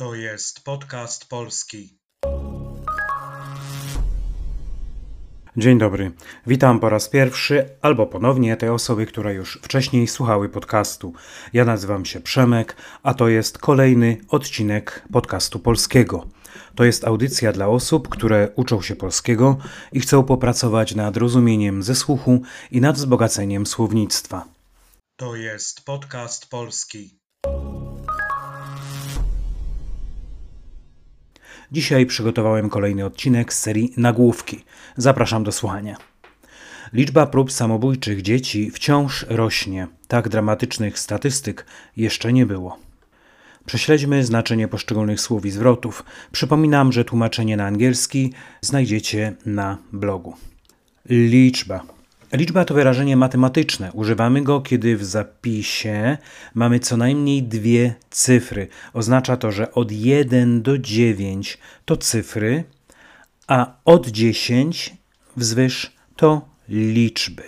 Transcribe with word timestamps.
To 0.00 0.14
jest 0.14 0.64
podcast 0.64 1.28
polski. 1.28 1.98
Dzień 5.56 5.78
dobry. 5.78 6.12
Witam 6.46 6.80
po 6.80 6.88
raz 6.88 7.08
pierwszy 7.08 7.68
albo 7.82 8.06
ponownie 8.06 8.56
te 8.56 8.72
osoby, 8.72 9.06
które 9.06 9.34
już 9.34 9.58
wcześniej 9.62 10.06
słuchały 10.06 10.48
podcastu. 10.48 11.12
Ja 11.52 11.64
nazywam 11.64 12.04
się 12.04 12.20
Przemek, 12.20 12.76
a 13.02 13.14
to 13.14 13.28
jest 13.28 13.58
kolejny 13.58 14.16
odcinek 14.28 15.06
podcastu 15.12 15.58
polskiego. 15.58 16.26
To 16.74 16.84
jest 16.84 17.04
audycja 17.04 17.52
dla 17.52 17.68
osób, 17.68 18.08
które 18.08 18.48
uczą 18.56 18.82
się 18.82 18.96
polskiego 18.96 19.56
i 19.92 20.00
chcą 20.00 20.24
popracować 20.24 20.94
nad 20.94 21.16
rozumieniem 21.16 21.82
ze 21.82 21.94
słuchu 21.94 22.42
i 22.70 22.80
nad 22.80 22.96
wzbogaceniem 22.96 23.66
słownictwa. 23.66 24.48
To 25.16 25.36
jest 25.36 25.84
podcast 25.84 26.50
polski. 26.50 27.19
Dzisiaj 31.72 32.06
przygotowałem 32.06 32.70
kolejny 32.70 33.04
odcinek 33.04 33.52
z 33.52 33.58
serii 33.58 33.92
Nagłówki. 33.96 34.64
Zapraszam 34.96 35.44
do 35.44 35.52
słuchania. 35.52 35.96
Liczba 36.92 37.26
prób 37.26 37.52
samobójczych 37.52 38.22
dzieci 38.22 38.70
wciąż 38.70 39.26
rośnie. 39.28 39.86
Tak 40.08 40.28
dramatycznych 40.28 40.98
statystyk 40.98 41.66
jeszcze 41.96 42.32
nie 42.32 42.46
było. 42.46 42.78
Prześledźmy 43.66 44.24
znaczenie 44.24 44.68
poszczególnych 44.68 45.20
słów 45.20 45.46
i 45.46 45.50
zwrotów. 45.50 46.04
Przypominam, 46.32 46.92
że 46.92 47.04
tłumaczenie 47.04 47.56
na 47.56 47.66
angielski 47.66 48.32
znajdziecie 48.60 49.36
na 49.46 49.78
blogu. 49.92 50.36
Liczba. 51.08 51.99
Liczba 52.32 52.64
to 52.64 52.74
wyrażenie 52.74 53.16
matematyczne. 53.16 53.92
Używamy 53.92 54.42
go, 54.42 54.60
kiedy 54.60 54.96
w 54.96 55.04
zapisie 55.04 56.18
mamy 56.54 56.80
co 56.80 56.96
najmniej 56.96 57.42
dwie 57.42 57.94
cyfry. 58.10 58.68
Oznacza 58.92 59.36
to, 59.36 59.52
że 59.52 59.72
od 59.72 59.92
1 59.92 60.62
do 60.62 60.78
9 60.78 61.58
to 61.84 61.96
cyfry, 61.96 62.64
a 63.46 63.74
od 63.84 64.06
10 64.06 64.94
wzwyż 65.36 65.92
to 66.16 66.48
liczby. 66.68 67.42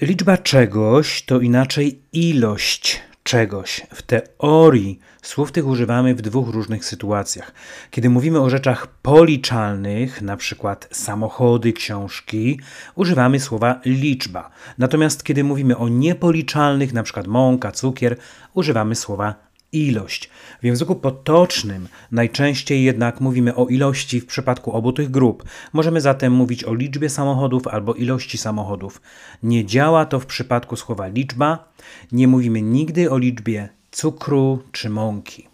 Liczba 0.00 0.36
czegoś 0.36 1.22
to 1.22 1.40
inaczej 1.40 2.02
ilość 2.12 3.00
czegoś. 3.32 3.86
W 3.94 4.02
teorii 4.02 4.98
słów 5.22 5.52
tych 5.52 5.66
używamy 5.66 6.14
w 6.14 6.22
dwóch 6.22 6.48
różnych 6.48 6.84
sytuacjach. 6.84 7.52
Kiedy 7.90 8.10
mówimy 8.10 8.40
o 8.40 8.50
rzeczach 8.50 8.86
policzalnych, 8.86 10.22
na 10.22 10.36
przykład 10.36 10.88
samochody, 10.90 11.72
książki, 11.72 12.60
używamy 12.94 13.40
słowa 13.40 13.80
liczba. 13.84 14.50
Natomiast 14.78 15.24
kiedy 15.24 15.44
mówimy 15.44 15.76
o 15.76 15.88
niepoliczalnych, 15.88 16.92
na 16.92 17.02
przykład 17.02 17.26
mąka, 17.26 17.72
cukier, 17.72 18.16
używamy 18.54 18.94
słowa 18.94 19.34
ilość. 19.72 20.30
W 20.62 20.64
języku 20.64 20.94
potocznym 20.94 21.88
najczęściej 22.12 22.84
jednak 22.84 23.20
mówimy 23.20 23.54
o 23.54 23.66
ilości 23.66 24.20
w 24.20 24.26
przypadku 24.26 24.72
obu 24.72 24.92
tych 24.92 25.10
grup. 25.10 25.44
Możemy 25.72 26.00
zatem 26.00 26.32
mówić 26.32 26.64
o 26.64 26.74
liczbie 26.74 27.08
samochodów 27.08 27.66
albo 27.66 27.94
ilości 27.94 28.38
samochodów. 28.38 29.00
Nie 29.42 29.64
działa 29.64 30.06
to 30.06 30.20
w 30.20 30.26
przypadku 30.26 30.76
słowa 30.76 31.06
liczba. 31.06 31.72
Nie 32.12 32.28
mówimy 32.28 32.62
nigdy 32.62 33.10
o 33.10 33.18
liczbie 33.18 33.68
cukru 33.90 34.62
czy 34.72 34.90
mąki. 34.90 35.48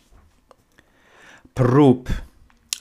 Prób 1.55 2.08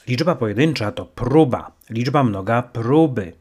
Liczba 0.08 0.34
pojedyncza 0.34 0.92
to 0.92 1.04
próba, 1.04 1.72
liczba 1.90 2.24
mnoga 2.24 2.62
próby. 2.62 3.32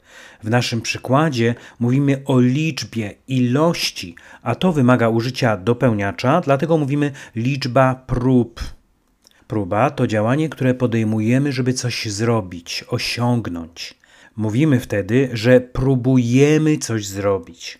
W 0.44 0.50
naszym 0.50 0.82
przykładzie 0.82 1.56
mówimy 1.80 2.22
o 2.26 2.40
liczbie, 2.40 3.14
ilości, 3.28 4.16
a 4.42 4.56
to 4.56 4.72
wymaga 4.72 5.09
użycia 5.09 5.58
dopełniacza, 5.58 6.42
dlatego 6.42 6.78
mówimy 6.78 7.12
liczba 7.36 7.96
prób. 7.96 8.62
Próba 9.48 9.90
to 9.90 10.08
działanie, 10.08 10.50
które 10.50 10.74
podejmujemy, 10.74 11.52
żeby 11.52 11.74
coś 11.74 12.06
zrobić, 12.06 12.86
osiągnąć. 12.88 13.96
Mówimy 14.36 14.80
wtedy, 14.80 15.30
że 15.34 15.62
próbujemy 15.62 16.78
coś 16.78 17.08
zrobić. 17.08 17.78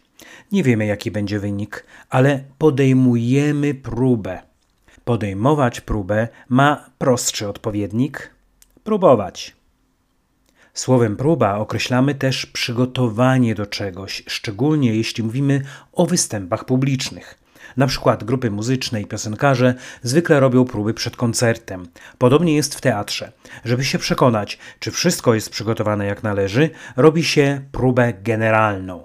Nie 0.52 0.64
wiemy, 0.64 0.86
jaki 0.86 1.12
będzie 1.12 1.40
wynik, 1.40 1.86
ale 2.10 2.44
podejmujemy 2.58 3.74
próbę. 3.74 4.40
Podejmować 5.06 5.82
próbę 5.82 6.28
ma 6.50 6.90
prostszy 6.98 7.48
odpowiednik 7.48 8.37
próbować. 8.88 9.56
Słowem 10.74 11.18
próba 11.18 11.56
określamy 11.56 12.16
też 12.16 12.46
przygotowanie 12.46 13.56
do 13.56 13.66
czegoś, 13.66 14.24
szczególnie 14.28 14.96
jeśli 14.96 15.24
mówimy 15.24 15.62
o 15.94 16.06
występach 16.06 16.66
publicznych. 16.66 17.40
Na 17.78 17.88
przykład 17.88 18.24
grupy 18.24 18.52
muzyczne 18.52 19.02
i 19.02 19.06
piosenkarze 19.06 19.76
zwykle 20.04 20.40
robią 20.40 20.66
próby 20.66 20.94
przed 20.94 21.16
koncertem. 21.16 21.88
Podobnie 22.18 22.56
jest 22.56 22.76
w 22.76 22.82
teatrze. 22.82 23.32
Żeby 23.66 23.86
się 23.86 23.98
przekonać, 24.00 24.58
czy 24.80 24.92
wszystko 24.92 25.34
jest 25.34 25.50
przygotowane 25.50 26.06
jak 26.06 26.24
należy, 26.24 26.70
robi 26.96 27.24
się 27.24 27.62
próbę 27.72 28.14
generalną. 28.14 29.04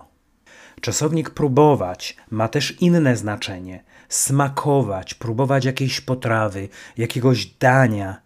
Czasownik 0.81 1.31
próbować 1.31 2.17
ma 2.31 2.49
też 2.49 2.81
inne 2.81 3.17
znaczenie. 3.17 3.85
Smakować, 4.09 5.15
próbować 5.15 5.65
jakiejś 5.65 6.01
potrawy, 6.01 6.69
jakiegoś 6.97 7.47
dania 7.47 8.23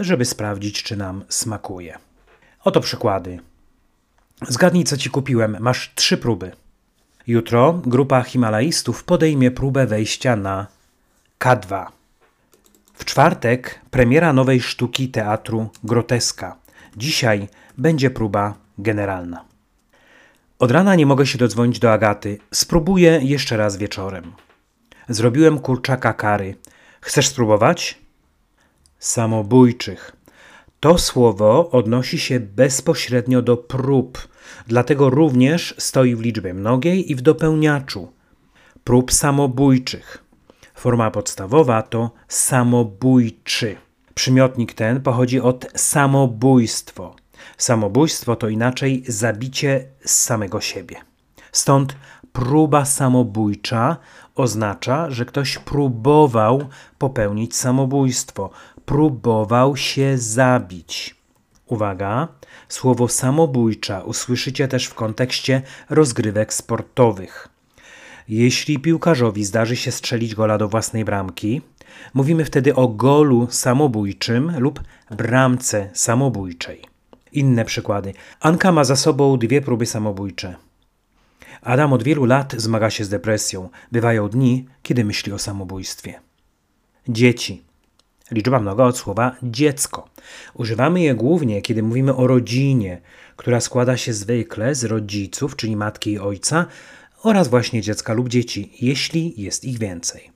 żeby 0.00 0.24
sprawdzić, 0.24 0.82
czy 0.82 0.96
nam 0.96 1.24
smakuje. 1.28 1.98
Oto 2.64 2.80
przykłady. 2.80 3.38
Zgadnij, 4.48 4.84
co 4.84 4.96
ci 4.96 5.10
kupiłem. 5.10 5.56
Masz 5.60 5.92
trzy 5.94 6.18
próby. 6.18 6.52
Jutro 7.26 7.72
grupa 7.72 8.22
Himalajstów 8.22 9.04
podejmie 9.04 9.50
próbę 9.50 9.86
wejścia 9.86 10.36
na 10.36 10.66
K2. 11.40 11.86
W 12.94 13.04
czwartek 13.04 13.80
premiera 13.90 14.32
nowej 14.32 14.60
sztuki 14.60 15.08
teatru 15.08 15.70
Groteska. 15.84 16.56
Dzisiaj 16.96 17.48
będzie 17.78 18.10
próba 18.10 18.54
generalna. 18.78 19.44
Od 20.58 20.70
rana 20.70 20.94
nie 20.94 21.06
mogę 21.06 21.26
się 21.26 21.38
dodzwonić 21.38 21.78
do 21.78 21.92
Agaty. 21.92 22.38
Spróbuję 22.54 23.20
jeszcze 23.22 23.56
raz 23.56 23.76
wieczorem. 23.76 24.32
Zrobiłem 25.08 25.58
kurczaka 25.58 26.12
kary. 26.12 26.56
Chcesz 27.00 27.28
spróbować? 27.28 28.01
Samobójczych. 29.02 30.16
To 30.80 30.98
słowo 30.98 31.70
odnosi 31.70 32.18
się 32.18 32.40
bezpośrednio 32.40 33.42
do 33.42 33.56
prób, 33.56 34.28
dlatego 34.66 35.10
również 35.10 35.74
stoi 35.78 36.16
w 36.16 36.20
liczbie 36.20 36.54
mnogiej 36.54 37.12
i 37.12 37.14
w 37.14 37.20
dopełniaczu. 37.20 38.12
Prób 38.84 39.12
samobójczych. 39.12 40.24
Forma 40.74 41.10
podstawowa 41.10 41.82
to 41.82 42.10
samobójczy. 42.28 43.76
Przymiotnik 44.14 44.74
ten 44.74 45.00
pochodzi 45.00 45.40
od 45.40 45.66
samobójstwo. 45.74 47.14
Samobójstwo 47.58 48.36
to 48.36 48.48
inaczej 48.48 49.04
zabicie 49.08 49.84
samego 50.04 50.60
siebie. 50.60 50.96
Stąd 51.52 51.96
próba 52.32 52.84
samobójcza 52.84 53.96
oznacza, 54.34 55.10
że 55.10 55.24
ktoś 55.24 55.58
próbował 55.58 56.68
popełnić 56.98 57.56
samobójstwo, 57.56 58.50
próbował 58.86 59.76
się 59.76 60.18
zabić. 60.18 61.16
Uwaga, 61.66 62.28
słowo 62.68 63.08
samobójcza 63.08 64.00
usłyszycie 64.00 64.68
też 64.68 64.86
w 64.86 64.94
kontekście 64.94 65.62
rozgrywek 65.90 66.54
sportowych. 66.54 67.48
Jeśli 68.28 68.78
piłkarzowi 68.78 69.44
zdarzy 69.44 69.76
się 69.76 69.92
strzelić 69.92 70.34
gola 70.34 70.58
do 70.58 70.68
własnej 70.68 71.04
bramki, 71.04 71.62
mówimy 72.14 72.44
wtedy 72.44 72.74
o 72.74 72.88
golu 72.88 73.48
samobójczym 73.50 74.52
lub 74.58 74.80
bramce 75.10 75.90
samobójczej. 75.94 76.82
Inne 77.32 77.64
przykłady. 77.64 78.14
Anka 78.40 78.72
ma 78.72 78.84
za 78.84 78.96
sobą 78.96 79.38
dwie 79.38 79.60
próby 79.60 79.86
samobójcze. 79.86 80.56
Adam 81.62 81.92
od 81.92 82.02
wielu 82.02 82.24
lat 82.24 82.54
zmaga 82.56 82.90
się 82.90 83.04
z 83.04 83.08
depresją. 83.08 83.68
Bywają 83.92 84.28
dni, 84.28 84.66
kiedy 84.82 85.04
myśli 85.04 85.32
o 85.32 85.38
samobójstwie. 85.38 86.20
Dzieci. 87.08 87.62
Liczba 88.32 88.60
mnoga 88.60 88.84
od 88.84 88.98
słowa 88.98 89.36
dziecko. 89.42 90.08
Używamy 90.54 91.00
je 91.00 91.14
głównie, 91.14 91.62
kiedy 91.62 91.82
mówimy 91.82 92.16
o 92.16 92.26
rodzinie, 92.26 93.00
która 93.36 93.60
składa 93.60 93.96
się 93.96 94.12
zwykle 94.12 94.74
z 94.74 94.84
rodziców, 94.84 95.56
czyli 95.56 95.76
matki 95.76 96.12
i 96.12 96.18
ojca, 96.18 96.66
oraz 97.22 97.48
właśnie 97.48 97.82
dziecka 97.82 98.12
lub 98.12 98.28
dzieci, 98.28 98.72
jeśli 98.80 99.42
jest 99.42 99.64
ich 99.64 99.78
więcej. 99.78 100.30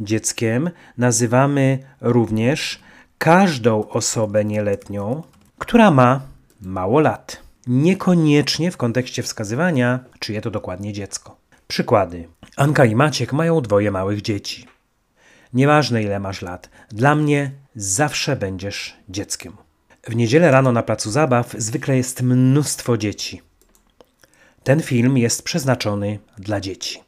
Dzieckiem 0.00 0.70
nazywamy 0.98 1.78
również 2.00 2.80
każdą 3.18 3.88
osobę 3.88 4.44
nieletnią, 4.44 5.22
która 5.58 5.90
ma 5.90 6.20
mało 6.60 7.00
lat. 7.00 7.42
Niekoniecznie 7.66 8.70
w 8.70 8.76
kontekście 8.76 9.22
wskazywania, 9.22 10.00
czyje 10.18 10.40
to 10.40 10.50
dokładnie 10.50 10.92
dziecko. 10.92 11.36
Przykłady. 11.68 12.28
Anka 12.56 12.84
i 12.84 12.94
Maciek 12.94 13.32
mają 13.32 13.60
dwoje 13.60 13.90
małych 13.90 14.22
dzieci. 14.22 14.77
Nieważne 15.52 16.02
ile 16.02 16.20
masz 16.20 16.42
lat, 16.42 16.70
dla 16.88 17.14
mnie 17.14 17.50
zawsze 17.76 18.36
będziesz 18.36 18.96
dzieckiem. 19.08 19.56
W 20.08 20.16
niedzielę 20.16 20.50
rano 20.50 20.72
na 20.72 20.82
placu 20.82 21.10
zabaw 21.10 21.54
zwykle 21.58 21.96
jest 21.96 22.22
mnóstwo 22.22 22.96
dzieci. 22.96 23.42
Ten 24.64 24.82
film 24.82 25.18
jest 25.18 25.42
przeznaczony 25.42 26.18
dla 26.38 26.60
dzieci. 26.60 27.02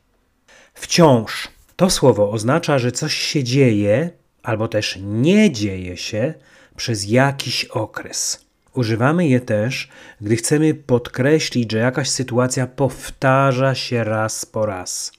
Wciąż 0.75 1.49
to 1.77 1.91
słowo 1.91 2.31
oznacza, 2.31 2.79
że 2.79 2.93
coś 2.93 3.15
się 3.15 3.45
dzieje 3.45 4.11
albo 4.43 4.69
też 4.69 4.99
nie 5.03 5.53
dzieje 5.53 5.97
się 5.97 6.35
przez 6.77 7.09
jakiś 7.09 7.65
okres. 7.65 8.45
Używamy 8.75 9.29
je 9.29 9.41
też, 9.41 9.89
gdy 10.21 10.37
chcemy 10.37 10.75
podkreślić, 10.75 11.73
że 11.73 11.79
jakaś 11.79 12.09
sytuacja 12.09 12.67
powtarza 12.67 13.75
się 13.75 14.05
raz 14.05 14.47
po 14.47 14.67
raz. 14.67 15.13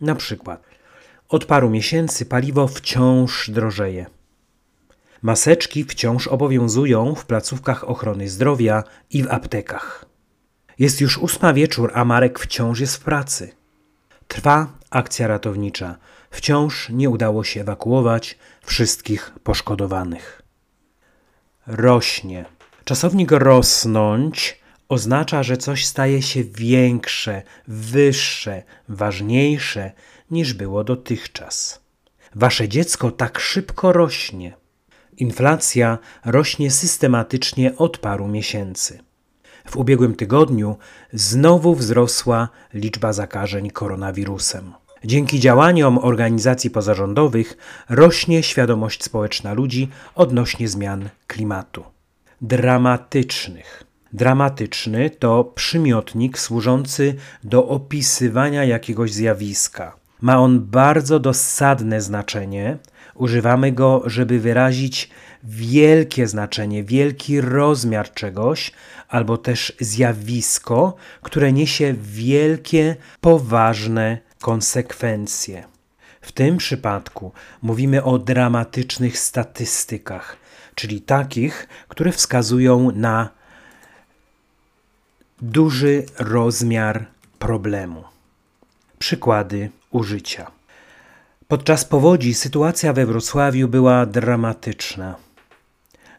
Na 0.00 0.14
przykład, 0.14 0.62
od 1.30 1.44
paru 1.44 1.70
miesięcy 1.70 2.26
paliwo 2.26 2.68
wciąż 2.68 3.50
drożeje. 3.50 4.06
Maseczki 5.22 5.84
wciąż 5.84 6.28
obowiązują 6.28 7.14
w 7.14 7.26
placówkach 7.26 7.88
ochrony 7.88 8.28
zdrowia 8.28 8.84
i 9.10 9.22
w 9.22 9.30
aptekach. 9.30 10.04
Jest 10.78 11.00
już 11.00 11.18
ósma 11.18 11.52
wieczór, 11.52 11.90
a 11.94 12.04
Marek 12.04 12.38
wciąż 12.38 12.80
jest 12.80 12.96
w 12.96 13.00
pracy. 13.00 13.52
Trwa 14.28 14.72
akcja 14.90 15.26
ratownicza. 15.26 15.96
Wciąż 16.30 16.88
nie 16.88 17.10
udało 17.10 17.44
się 17.44 17.60
ewakuować 17.60 18.38
wszystkich 18.62 19.32
poszkodowanych. 19.42 20.42
Rośnie. 21.66 22.44
Czasownik 22.84 23.30
rosnąć 23.30 24.59
oznacza, 24.90 25.42
że 25.42 25.56
coś 25.56 25.86
staje 25.86 26.22
się 26.22 26.44
większe, 26.44 27.42
wyższe, 27.68 28.62
ważniejsze 28.88 29.92
niż 30.30 30.54
było 30.54 30.84
dotychczas. 30.84 31.80
Wasze 32.34 32.68
dziecko 32.68 33.10
tak 33.10 33.38
szybko 33.38 33.92
rośnie. 33.92 34.56
Inflacja 35.16 35.98
rośnie 36.24 36.70
systematycznie 36.70 37.76
od 37.76 37.98
paru 37.98 38.28
miesięcy. 38.28 38.98
W 39.66 39.76
ubiegłym 39.76 40.14
tygodniu 40.14 40.76
znowu 41.12 41.74
wzrosła 41.74 42.48
liczba 42.74 43.12
zakażeń 43.12 43.70
koronawirusem. 43.70 44.72
Dzięki 45.04 45.40
działaniom 45.40 45.98
organizacji 45.98 46.70
pozarządowych 46.70 47.56
rośnie 47.88 48.42
świadomość 48.42 49.04
społeczna 49.04 49.52
ludzi 49.52 49.88
odnośnie 50.14 50.68
zmian 50.68 51.08
klimatu. 51.26 51.84
Dramatycznych. 52.40 53.89
Dramatyczny 54.12 55.10
to 55.10 55.44
przymiotnik 55.44 56.38
służący 56.38 57.14
do 57.44 57.68
opisywania 57.68 58.64
jakiegoś 58.64 59.12
zjawiska. 59.12 59.96
Ma 60.20 60.38
on 60.38 60.60
bardzo 60.60 61.20
dosadne 61.20 62.00
znaczenie. 62.00 62.78
Używamy 63.14 63.72
go, 63.72 64.02
żeby 64.06 64.40
wyrazić 64.40 65.10
wielkie 65.44 66.26
znaczenie, 66.26 66.84
wielki 66.84 67.40
rozmiar 67.40 68.14
czegoś, 68.14 68.72
albo 69.08 69.36
też 69.36 69.72
zjawisko, 69.80 70.96
które 71.22 71.52
niesie 71.52 71.94
wielkie, 72.02 72.96
poważne 73.20 74.18
konsekwencje. 74.40 75.64
W 76.20 76.32
tym 76.32 76.56
przypadku 76.56 77.32
mówimy 77.62 78.04
o 78.04 78.18
dramatycznych 78.18 79.18
statystykach, 79.18 80.36
czyli 80.74 81.00
takich, 81.00 81.68
które 81.88 82.12
wskazują 82.12 82.90
na 82.90 83.39
duży 85.42 86.06
rozmiar 86.18 87.06
problemu. 87.38 88.04
Przykłady 88.98 89.70
użycia. 89.90 90.50
Podczas 91.48 91.84
powodzi 91.84 92.34
sytuacja 92.34 92.92
we 92.92 93.06
Wrocławiu 93.06 93.68
była 93.68 94.06
dramatyczna. 94.06 95.16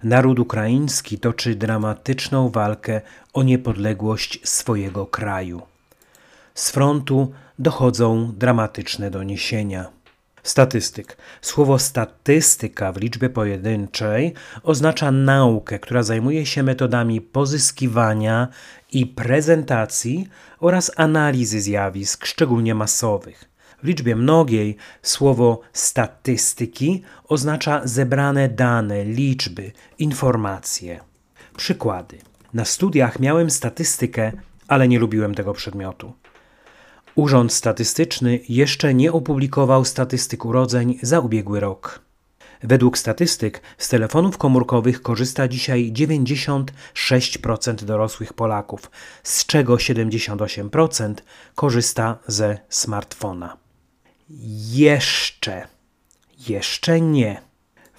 Naród 0.04 0.40
ukraiński 0.40 1.20
toczy 1.20 1.56
dramatyczną 1.56 2.50
walkę 2.50 3.02
o 3.34 3.44
niepodległość 3.44 4.40
swojego 4.44 5.06
kraju. 5.06 5.62
Z 6.54 6.72
frontu 6.72 7.32
dochodzą 7.60 8.32
dramatyczne 8.38 9.12
doniesienia. 9.12 10.01
Statystyk. 10.44 11.18
Słowo 11.42 11.80
statystyka 11.80 12.92
w 12.92 12.98
liczbie 12.98 13.30
pojedynczej 13.30 14.34
oznacza 14.64 15.12
naukę, 15.12 15.80
która 15.80 16.04
zajmuje 16.04 16.46
się 16.46 16.64
metodami 16.64 17.22
pozyskiwania 17.22 18.48
i 18.92 19.06
prezentacji 19.06 20.28
oraz 20.60 20.92
analizy 20.96 21.62
zjawisk, 21.62 22.26
szczególnie 22.26 22.76
masowych. 22.76 23.52
W 23.84 23.88
liczbie 23.88 24.16
mnogiej 24.16 24.78
słowo 25.02 25.62
statystyki 25.74 27.04
oznacza 27.28 27.82
zebrane 27.84 28.50
dane, 28.50 29.06
liczby, 29.06 29.72
informacje. 30.00 31.00
Przykłady. 31.58 32.18
Na 32.54 32.66
studiach 32.66 33.20
miałem 33.20 33.50
statystykę, 33.50 34.32
ale 34.68 34.88
nie 34.88 35.00
lubiłem 35.00 35.36
tego 35.36 35.54
przedmiotu. 35.54 36.14
Urząd 37.22 37.54
Statystyczny 37.54 38.40
jeszcze 38.50 38.94
nie 38.94 39.12
opublikował 39.12 39.86
statystyk 39.86 40.46
urodzeń 40.46 41.00
za 41.02 41.20
ubiegły 41.20 41.60
rok. 41.60 42.02
Według 42.64 42.98
statystyk 42.98 43.62
z 43.78 43.90
telefonów 43.90 44.38
komórkowych 44.38 45.02
korzysta 45.02 45.48
dzisiaj 45.48 45.92
96% 45.94 47.84
dorosłych 47.84 48.34
Polaków, 48.34 48.92
z 49.24 49.46
czego 49.46 49.76
78% 49.76 51.14
korzysta 51.56 52.18
ze 52.28 52.58
smartfona. 52.70 53.58
Jeszcze, 54.72 55.68
jeszcze 56.50 57.02
nie. 57.02 57.42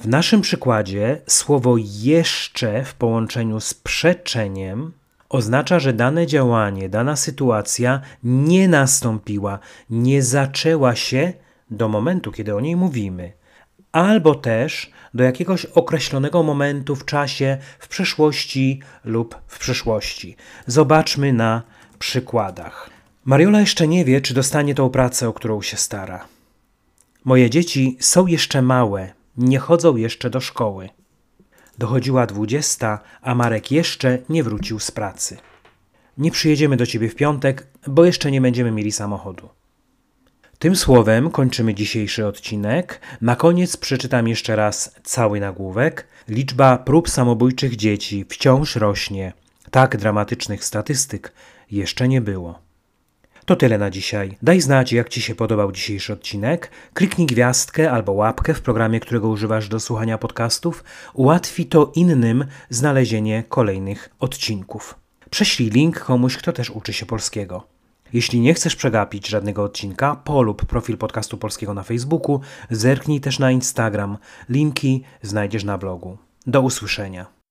W 0.01 0.09
naszym 0.09 0.41
przykładzie 0.41 1.23
słowo 1.27 1.75
jeszcze 1.79 2.85
w 2.85 2.95
połączeniu 2.95 3.61
z 3.61 3.75
przeczeniem 3.75 4.93
oznacza, 5.33 5.81
że 5.81 5.93
dane 5.93 6.27
działanie, 6.27 6.89
dana 6.89 7.17
sytuacja 7.17 8.01
nie 8.25 8.69
nastąpiła, 8.69 9.59
nie 9.91 10.23
zaczęła 10.23 10.95
się 10.95 11.33
do 11.71 11.89
momentu, 11.89 12.33
kiedy 12.33 12.57
o 12.57 12.61
niej 12.61 12.77
mówimy, 12.77 13.33
albo 13.93 14.35
też 14.35 14.91
do 15.15 15.25
jakiegoś 15.25 15.65
określonego 15.65 16.43
momentu 16.43 16.97
w 16.97 17.05
czasie, 17.05 17.59
w 17.79 17.89
przeszłości 17.89 18.81
lub 19.05 19.37
w 19.47 19.59
przyszłości. 19.59 20.37
Zobaczmy 20.67 21.33
na 21.33 21.63
przykładach. 21.99 22.91
Mariola 23.25 23.61
jeszcze 23.61 23.89
nie 23.89 24.05
wie, 24.05 24.21
czy 24.21 24.35
dostanie 24.35 24.75
tą 24.75 24.91
pracę, 24.91 25.29
o 25.29 25.33
którą 25.33 25.63
się 25.63 25.77
stara. 25.77 26.25
Moje 27.25 27.51
dzieci 27.51 27.97
są 28.01 28.27
jeszcze 28.27 28.63
małe, 28.63 29.13
nie 29.37 29.59
chodzą 29.59 29.97
jeszcze 29.97 30.31
do 30.31 30.41
szkoły. 30.41 30.89
Dochodziła 31.83 32.27
dwudziesta, 32.27 33.01
a 33.23 33.35
Marek 33.35 33.71
jeszcze 33.71 34.19
nie 34.29 34.43
wrócił 34.43 34.81
z 34.81 34.91
pracy. 34.91 35.37
Nie 36.19 36.31
przyjedziemy 36.31 36.77
do 36.77 36.87
ciebie 36.87 37.09
w 37.09 37.15
piątek, 37.15 37.67
bo 37.87 38.05
jeszcze 38.05 38.31
nie 38.31 38.41
będziemy 38.41 38.71
mieli 38.71 38.93
samochodu. 38.93 39.49
Tym 40.59 40.77
słowem 40.77 41.31
kończymy 41.31 41.75
dzisiejszy 41.75 42.27
odcinek. 42.27 43.01
Na 43.21 43.37
koniec 43.37 43.77
przeczytam 43.77 44.29
jeszcze 44.29 44.57
raz 44.57 44.95
cały 45.03 45.41
nagłówek. 45.41 46.07
Liczba 46.29 46.79
prób 46.79 47.11
samobójczych 47.11 47.77
dzieci 47.77 48.25
wciąż 48.29 48.77
rośnie. 48.77 49.33
Tak 49.71 49.97
dramatycznych 49.97 50.65
statystyk 50.65 51.33
jeszcze 51.71 52.09
nie 52.09 52.21
było. 52.21 52.59
To 53.53 53.57
tyle 53.57 53.79
na 53.79 53.91
dzisiaj. 53.91 54.37
Daj 54.43 54.61
znać, 54.61 54.93
jak 54.93 55.09
Ci 55.09 55.23
się 55.23 55.35
podobał 55.35 55.73
dzisiejszy 55.73 56.13
odcinek. 56.13 56.71
Kliknij 56.95 57.27
gwiazdkę 57.27 57.91
albo 57.91 58.13
łapkę 58.13 58.55
w 58.55 58.61
programie, 58.61 59.01
którego 59.01 59.29
używasz 59.29 59.69
do 59.69 59.81
słuchania 59.81 60.19
podcastów. 60.19 60.85
Ułatwi 61.15 61.67
to 61.67 61.93
innym 61.95 62.45
znalezienie 62.71 63.45
kolejnych 63.49 64.11
odcinków. 64.21 64.95
Prześlij 65.31 65.71
link 65.71 66.01
komuś, 66.01 66.37
kto 66.37 66.53
też 66.53 66.71
uczy 66.71 66.93
się 66.93 67.07
polskiego. 67.07 67.67
Jeśli 68.13 68.41
nie 68.41 68.55
chcesz 68.55 68.77
przegapić 68.77 69.29
żadnego 69.29 69.65
odcinka, 69.65 70.17
polub 70.17 70.67
profil 70.67 70.99
podcastu 70.99 71.39
polskiego 71.39 71.75
na 71.75 71.83
Facebooku, 71.83 72.41
zerknij 72.71 73.21
też 73.21 73.39
na 73.39 73.51
Instagram. 73.51 74.19
Linki 74.49 75.05
znajdziesz 75.23 75.65
na 75.65 75.79
blogu. 75.79 76.19
Do 76.47 76.61
usłyszenia. 76.61 77.42